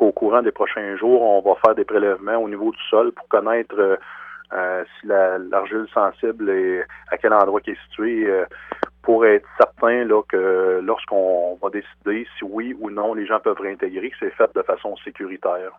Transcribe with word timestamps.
qu'au 0.00 0.12
courant 0.12 0.40
des 0.40 0.50
prochains 0.50 0.96
jours, 0.96 1.20
on 1.20 1.42
va 1.42 1.56
faire 1.62 1.74
des 1.74 1.84
prélèvements 1.84 2.38
au 2.38 2.48
niveau 2.48 2.70
du 2.70 2.82
sol 2.88 3.12
pour 3.12 3.28
connaître 3.28 3.78
euh, 3.78 3.96
euh, 4.54 4.82
si 4.98 5.06
l'argile 5.06 5.86
sensible 5.92 6.48
est 6.48 6.86
à 7.10 7.18
quel 7.18 7.34
endroit 7.34 7.60
qui 7.60 7.72
est 7.72 7.82
situé 7.88 8.24
euh, 8.26 8.46
pour 9.02 9.26
être 9.26 9.46
certain 9.58 10.04
là, 10.06 10.22
que 10.26 10.80
lorsqu'on 10.82 11.58
va 11.62 11.68
décider 11.68 12.26
si 12.38 12.44
oui 12.44 12.74
ou 12.80 12.88
non 12.88 13.12
les 13.12 13.26
gens 13.26 13.40
peuvent 13.40 13.60
réintégrer, 13.60 14.08
que 14.08 14.16
c'est 14.20 14.30
fait 14.30 14.50
de 14.54 14.62
façon 14.62 14.96
sécuritaire. 15.04 15.72